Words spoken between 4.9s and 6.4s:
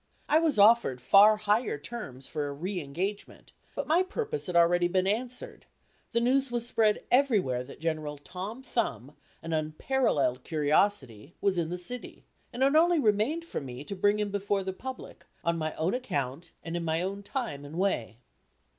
answered; the